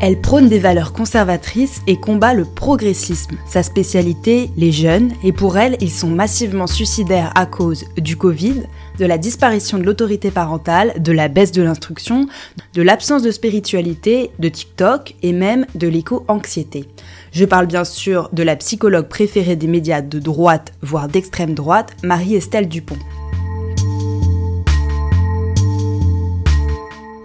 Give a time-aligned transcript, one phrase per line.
[0.00, 3.36] Elle prône des valeurs conservatrices et combat le progressisme.
[3.46, 8.62] Sa spécialité, les jeunes, et pour elle, ils sont massivement suicidaires à cause du Covid,
[9.00, 12.28] de la disparition de l'autorité parentale, de la baisse de l'instruction,
[12.74, 16.84] de l'absence de spiritualité, de TikTok et même de l'éco-anxiété.
[17.32, 21.96] Je parle bien sûr de la psychologue préférée des médias de droite, voire d'extrême droite,
[22.04, 22.98] Marie-Estelle Dupont.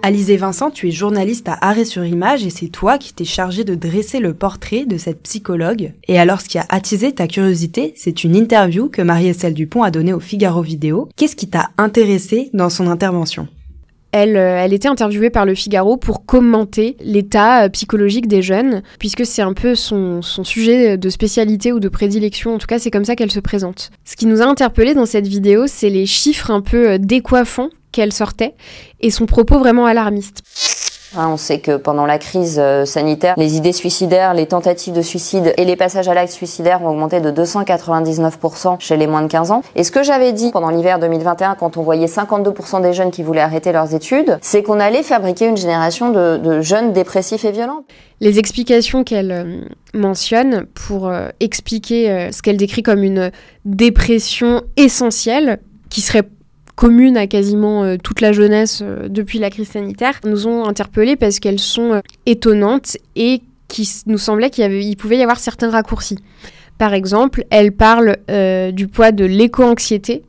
[0.06, 3.64] Alizé Vincent, tu es journaliste à Arrêt sur Image et c'est toi qui t'es chargé
[3.64, 5.94] de dresser le portrait de cette psychologue.
[6.08, 9.90] Et alors ce qui a attisé ta curiosité, c'est une interview que Marie-Estelle Dupont a
[9.90, 11.08] donnée au Figaro Vidéo.
[11.16, 13.48] Qu'est-ce qui t'a intéressé dans son intervention?
[14.12, 18.82] Elle, euh, elle, était interviewée par le Figaro pour commenter l'état euh, psychologique des jeunes,
[18.98, 22.90] puisque c'est un peu son, sujet de spécialité ou de prédilection, en tout cas c'est
[22.90, 23.90] comme ça qu'elle se présente.
[24.04, 27.70] Ce qui nous a interpellé dans cette vidéo, c'est les chiffres un peu euh, décoiffants
[27.94, 28.54] qu'elle sortait
[29.00, 30.42] et son propos vraiment alarmiste.
[31.16, 35.02] Hein, on sait que pendant la crise euh, sanitaire, les idées suicidaires, les tentatives de
[35.02, 39.28] suicide et les passages à l'acte suicidaire ont augmenté de 299% chez les moins de
[39.28, 39.62] 15 ans.
[39.76, 43.22] Et ce que j'avais dit pendant l'hiver 2021, quand on voyait 52% des jeunes qui
[43.22, 47.84] voulaient arrêter leurs études, c'est qu'on allait fabriquer une génération de, jeunes dépressifs et violents.
[48.20, 49.60] Les explications qu'elle euh,
[49.92, 53.30] mentionne pour euh, expliquer ce qu'elle décrit comme une
[53.64, 56.24] dépression essentielle, qui serait
[56.74, 61.16] communes à quasiment euh, toute la jeunesse euh, depuis la crise sanitaire, nous ont interpellés
[61.16, 66.18] parce qu'elles sont euh, étonnantes et qui nous semblait qu'il pouvait y avoir certains raccourcis.
[66.78, 68.16] Par exemple, elle parle
[68.72, 70.22] du poids de l'éco-anxiété,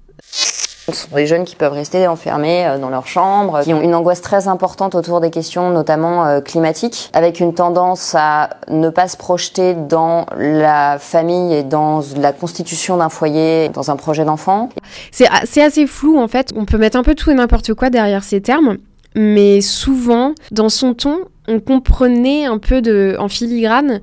[0.88, 3.96] ce sont des jeunes qui peuvent rester enfermés euh, dans leur chambre, qui ont une
[3.96, 9.08] angoisse très importante autour des questions notamment euh, climatiques, avec une tendance à ne pas
[9.08, 14.70] se projeter dans la famille et dans la constitution d'un foyer, dans un projet d'enfant.
[15.12, 18.24] C'est assez flou en fait, on peut mettre un peu tout et n'importe quoi derrière
[18.24, 18.78] ces termes,
[19.16, 24.02] mais souvent, dans son ton, on comprenait un peu de, en filigrane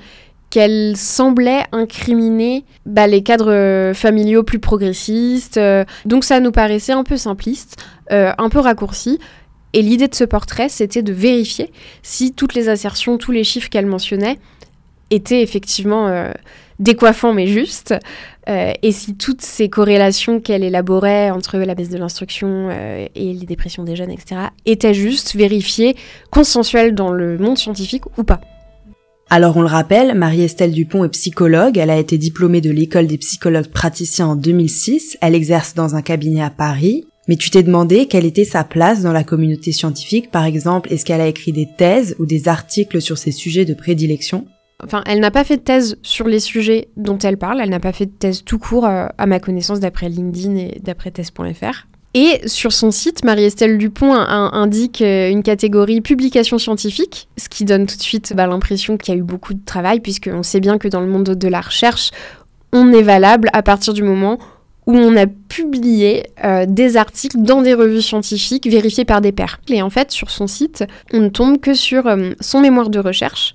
[0.53, 5.57] qu'elle semblait incriminer bah, les cadres euh, familiaux plus progressistes.
[5.57, 5.87] Euh.
[6.05, 7.83] donc ça nous paraissait un peu simpliste,
[8.13, 9.19] euh, un peu raccourci.
[9.73, 13.71] Et l'idée de ce portrait, c'était de vérifier si toutes les assertions, tous les chiffres
[13.71, 14.39] qu'elle mentionnait
[15.09, 16.31] étaient effectivement
[16.79, 17.95] décoiffants mais justes,
[18.47, 23.85] et si toutes ces corrélations qu'elle élaborait entre la baisse de l'instruction et les dépressions
[23.85, 25.97] des jeunes, etc., étaient justes, vérifiées,
[26.31, 28.41] consensuelles dans le monde scientifique ou pas.
[29.35, 33.17] Alors on le rappelle, Marie-Estelle Dupont est psychologue, elle a été diplômée de l'école des
[33.17, 37.07] psychologues praticiens en 2006, elle exerce dans un cabinet à Paris.
[37.29, 41.07] Mais tu t'es demandé quelle était sa place dans la communauté scientifique, par exemple, est-ce
[41.07, 44.45] qu'elle a écrit des thèses ou des articles sur ses sujets de prédilection?
[44.85, 47.81] Enfin, elle n'a pas fait de thèse sur les sujets dont elle parle, elle n'a
[47.81, 51.87] pas fait de thèse tout court, euh, à ma connaissance, d'après LinkedIn et d'après thèse.fr.
[52.15, 57.87] Et sur son site, Marie-Estelle Dupont indique euh, une catégorie publication scientifique, ce qui donne
[57.87, 60.77] tout de suite bah, l'impression qu'il y a eu beaucoup de travail, puisqu'on sait bien
[60.77, 62.11] que dans le monde de la recherche,
[62.73, 64.39] on est valable à partir du moment
[64.87, 69.61] où on a publié euh, des articles dans des revues scientifiques vérifiés par des pairs.
[69.69, 72.99] Et en fait, sur son site, on ne tombe que sur euh, son mémoire de
[72.99, 73.55] recherche,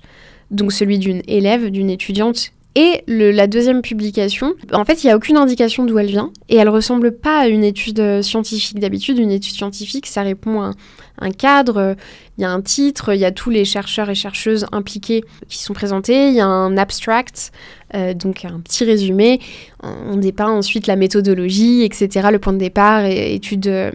[0.50, 5.16] donc celui d'une élève, d'une étudiante et la deuxième publication, en fait, il n'y a
[5.16, 8.78] aucune indication d'où elle vient et elle ressemble pas à une étude scientifique.
[8.78, 10.72] D'habitude, une étude scientifique, ça répond à
[11.18, 11.96] un, cadre,
[12.36, 15.58] il y a un titre, il y a tous les chercheurs et chercheuses impliqués qui
[15.58, 17.52] sont présentés, il y a un abstract,
[17.94, 19.40] euh, donc un petit résumé.
[19.82, 23.66] On dépeint ensuite la méthodologie, etc., le point de départ, et, étude.
[23.66, 23.90] Euh,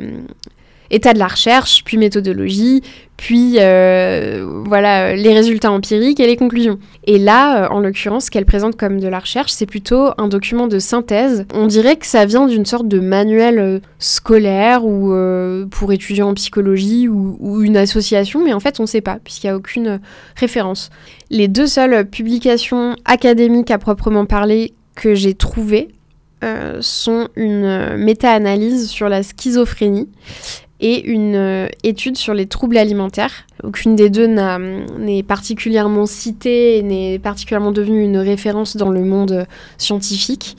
[0.94, 2.84] état de la recherche, puis méthodologie,
[3.18, 6.78] puis euh, voilà les résultats empiriques et les conclusions.
[7.06, 10.28] Et là, euh, en l'occurrence, ce qu'elle présente comme de la recherche, c'est plutôt un
[10.28, 11.46] document de synthèse.
[11.54, 15.14] On dirait que ça vient d'une sorte de manuel euh, scolaire ou
[15.72, 19.18] pour étudiants en psychologie ou, ou, une association, mais en fait, on ne sait pas
[19.24, 20.00] puisqu'il n'y a aucune
[20.36, 20.90] référence.
[21.30, 25.90] Les deux seules publications académiques à proprement parler que j'ai trouvées
[26.82, 30.10] sont une méta-analyse sur la schizophrénie
[30.84, 33.48] et une euh, étude sur les troubles alimentaires.
[33.64, 39.48] Aucune des deux n'est particulièrement citée et n'est particulièrement devenue une référence dans le monde
[39.78, 40.58] scientifique.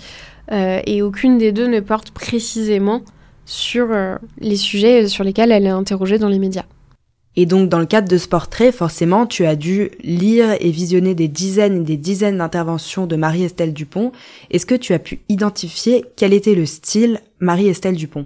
[0.50, 3.02] Euh, et aucune des deux ne porte précisément
[3.44, 6.64] sur euh, les sujets sur lesquels elle est interrogée dans les médias.
[7.36, 11.14] Et donc, dans le cadre de ce portrait, forcément, tu as dû lire et visionner
[11.14, 14.12] des dizaines et des dizaines d'interventions de Marie-Estelle Dupont.
[14.50, 18.24] Est-ce que tu as pu identifier quel était le style Marie-Estelle Dupont?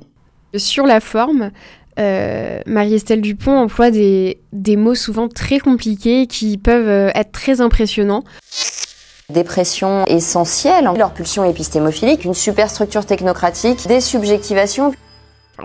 [0.54, 1.50] Sur la forme,
[1.98, 4.38] euh, Marie-Estelle Dupont emploie des,
[4.76, 8.24] mots souvent très compliqués qui peuvent euh, être très impressionnants.
[9.30, 14.94] Dépression essentielle, leur pulsion épistémophilique, une superstructure technocratique, des subjectivations.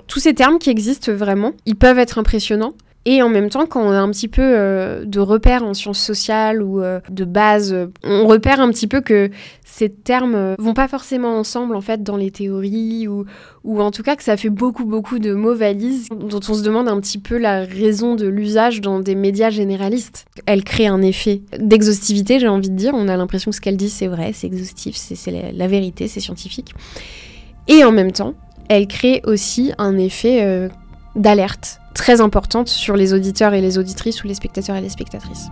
[0.07, 2.73] Tous ces termes qui existent vraiment, ils peuvent être impressionnants,
[3.05, 5.99] Et en même temps, quand on a un petit peu euh, de repères en sciences
[5.99, 9.29] sociales ou euh, de base, on repère un petit peu que
[9.65, 13.25] ces termes euh, vont pas forcément ensemble en fait dans les théories ou,
[13.65, 16.61] ou en tout cas que ça fait beaucoup beaucoup de mots valises dont on se
[16.61, 20.25] demande un petit peu la raison de l'usage dans des médias généralistes.
[20.45, 22.93] Elle crée un effet d'exhaustivité, j'ai envie de dire.
[22.95, 26.07] On a l'impression que ce qu'elle dit c'est vrai, c'est exhaustif, c'est la, la vérité,
[26.07, 26.73] c'est scientifique.
[27.67, 28.35] Et en même temps,
[28.69, 30.69] elle crée aussi un effet
[31.15, 35.49] d'alerte très importante sur les auditeurs et les auditrices ou les spectateurs et les spectatrices.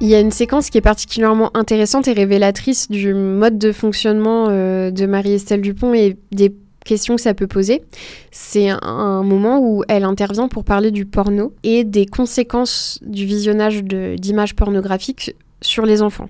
[0.00, 4.48] Il y a une séquence qui est particulièrement intéressante et révélatrice du mode de fonctionnement
[4.50, 6.54] euh, de Marie-Estelle Dupont et des
[6.84, 7.82] questions que ça peut poser.
[8.30, 13.82] C'est un moment où elle intervient pour parler du porno et des conséquences du visionnage
[13.84, 16.28] d'images pornographiques sur les enfants.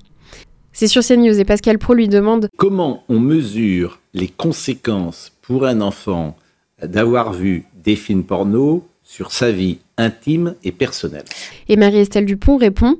[0.78, 5.80] C'est sur CNews et Pascal Pro lui demande Comment on mesure les conséquences pour un
[5.80, 6.36] enfant
[6.82, 11.24] d'avoir vu des films porno sur sa vie intime et personnelle?
[11.70, 12.98] Et Marie-Estelle Dupont répond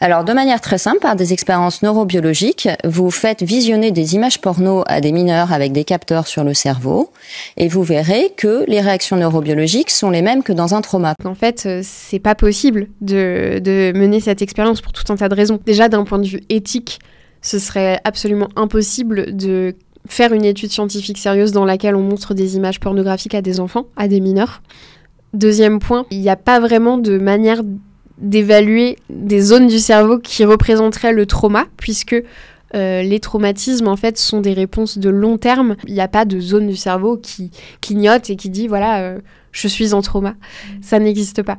[0.00, 4.84] alors, de manière très simple, par des expériences neurobiologiques, vous faites visionner des images porno
[4.86, 7.10] à des mineurs avec des capteurs sur le cerveau,
[7.56, 11.14] et vous verrez que les réactions neurobiologiques sont les mêmes que dans un trauma.
[11.24, 15.28] En fait, euh, c'est pas possible de, de mener cette expérience pour tout un tas
[15.28, 15.58] de raisons.
[15.66, 17.00] Déjà, d'un point de vue éthique,
[17.42, 19.74] ce serait absolument impossible de
[20.06, 23.86] faire une étude scientifique sérieuse dans laquelle on montre des images pornographiques à des enfants,
[23.96, 24.62] à des mineurs.
[25.34, 27.62] Deuxième point, il n'y a pas vraiment de manière
[28.16, 32.16] d'évaluer des zones du cerveau qui représenteraient le trauma, puisque
[32.74, 35.76] euh, les traumatismes, en fait, sont des réponses de long terme.
[35.86, 37.50] Il n'y a pas de zone du cerveau qui
[37.80, 39.18] clignote et qui dit, voilà, euh,
[39.52, 40.34] je suis en trauma.
[40.82, 41.58] Ça n'existe pas.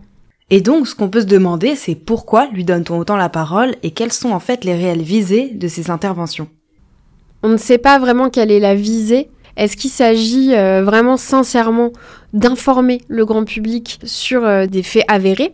[0.51, 3.91] Et donc, ce qu'on peut se demander, c'est pourquoi lui donne-t-on autant la parole et
[3.91, 6.47] quelles sont en fait les réelles visées de ces interventions?
[7.43, 9.29] On ne sait pas vraiment quelle est la visée.
[9.57, 11.91] Est-ce qu'il s'agit euh, vraiment sincèrement
[12.33, 15.53] d'informer le grand public sur euh, des faits avérés?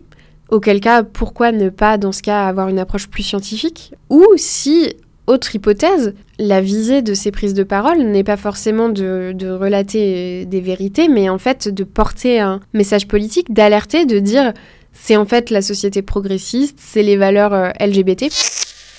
[0.50, 3.94] Auquel cas, pourquoi ne pas, dans ce cas, avoir une approche plus scientifique?
[4.09, 4.94] Ou si,
[5.27, 10.45] autre hypothèse, la visée de ces prises de parole n'est pas forcément de, de, relater
[10.45, 14.53] des vérités, mais en fait de porter un message politique, d'alerter, de dire
[14.95, 18.25] c'est en fait la société progressiste, c'est les valeurs euh, LGBT.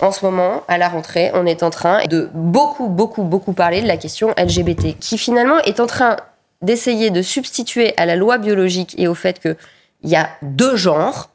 [0.01, 3.81] En ce moment, à la rentrée, on est en train de beaucoup, beaucoup, beaucoup parler
[3.81, 6.17] de la question LGBT, qui finalement est en train
[6.61, 9.57] d'essayer de substituer à la loi biologique et au fait qu'il
[10.05, 11.31] y a deux genres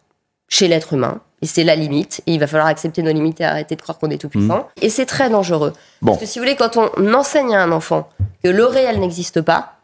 [0.48, 3.46] chez l'être humain, et c'est la limite, et il va falloir accepter nos limites et
[3.46, 4.58] arrêter de croire qu'on est tout puissant.
[4.58, 4.84] Mmh.
[4.84, 5.74] Et c'est très dangereux.
[6.02, 6.12] Bon.
[6.12, 8.10] Parce que si vous voulez, quand on enseigne à un enfant
[8.44, 9.78] que le réel n'existe pas,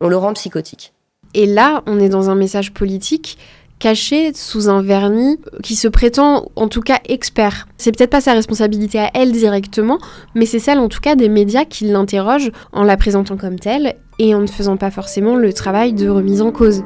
[0.00, 0.92] on le rend psychotique.
[1.34, 3.38] Et là, on est dans un message politique
[3.78, 7.68] caché sous un vernis qui se prétend en tout cas expert.
[7.76, 9.98] C'est peut-être pas sa responsabilité à elle directement,
[10.34, 13.94] mais c'est celle en tout cas des médias qui l'interrogent en la présentant comme telle
[14.18, 16.82] et en ne faisant pas forcément le travail de remise en cause.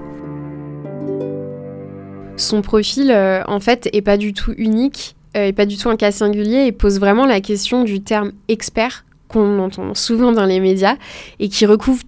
[2.37, 5.91] Son profil, euh, en fait, est pas du tout unique, euh, et pas du tout
[5.91, 10.47] un cas singulier, et pose vraiment la question du terme expert qu'on entend souvent dans
[10.47, 10.97] les médias
[11.39, 12.03] et qui recouvre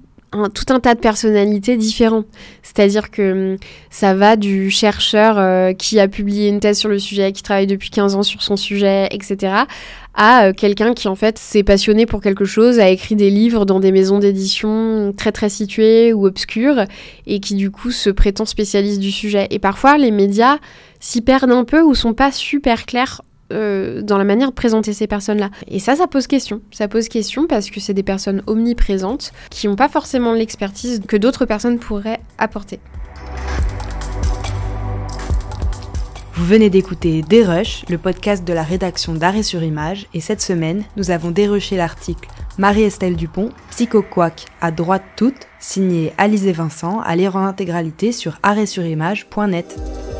[0.55, 2.27] tout un tas de personnalités différentes.
[2.63, 3.59] C'est-à-dire que hum,
[3.91, 7.67] ça va du chercheur euh, qui a publié une thèse sur le sujet, qui travaille
[7.67, 9.55] depuis 15 ans sur son sujet, etc.,
[10.15, 13.65] à euh, quelqu'un qui en fait s'est passionné pour quelque chose, a écrit des livres
[13.65, 16.85] dans des maisons d'édition très très situées ou obscures,
[17.27, 19.47] et qui du coup se prétend spécialiste du sujet.
[19.51, 20.59] Et parfois les médias
[21.01, 24.93] s'y perdent un peu ou sont pas super clairs euh, dans la manière de présenter
[24.93, 25.51] ces personnes-là.
[25.69, 26.61] Et ça, ça pose question.
[26.71, 31.17] Ça pose question parce que c'est des personnes omniprésentes qui n'ont pas forcément l'expertise que
[31.17, 32.81] d'autres personnes pourraient apporter.
[36.35, 40.83] Vous venez d'écouter Dérush, le podcast de la rédaction d'Arrêt sur Image, et cette semaine,
[40.97, 42.29] nous avons dérushé l'article
[42.59, 50.12] Marie-Estelle Dupont, Psychoquac à droite toute, signé Alizé Vincent, à lire en intégralité sur arrêtsurimage.net.